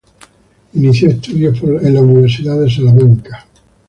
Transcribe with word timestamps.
Inició 0.73 1.09
estudios 1.11 1.61
en 1.61 1.93
la 1.93 2.01
Universidad 2.01 2.59
de 2.59 2.71
Salamanca. 2.71 3.45